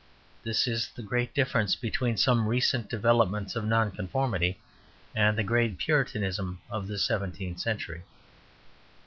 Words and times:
This 0.41 0.65
is 0.67 0.89
the 0.89 1.03
great 1.03 1.31
difference 1.35 1.75
between 1.75 2.17
some 2.17 2.47
recent 2.47 2.89
developments 2.89 3.55
of 3.55 3.65
Nonconformity 3.65 4.57
and 5.13 5.37
the 5.37 5.43
great 5.43 5.77
Puritanism 5.77 6.59
of 6.71 6.87
the 6.87 6.97
seventeenth 6.97 7.59
century. 7.59 8.01